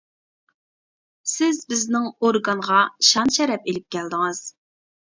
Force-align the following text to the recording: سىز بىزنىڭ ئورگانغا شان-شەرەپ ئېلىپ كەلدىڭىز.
سىز 1.33 1.59
بىزنىڭ 1.73 2.09
ئورگانغا 2.09 2.81
شان-شەرەپ 3.13 3.71
ئېلىپ 3.73 3.89
كەلدىڭىز. 3.99 4.45